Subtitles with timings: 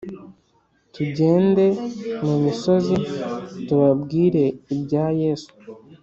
[0.93, 1.65] tugende
[2.25, 2.95] mu misozi,
[3.67, 4.43] tubabwire
[4.73, 5.51] ibya yesu: